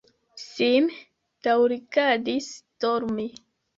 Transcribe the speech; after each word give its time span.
Sim 0.43 0.87
daŭrigadis 1.49 2.49
dormi. 2.87 3.29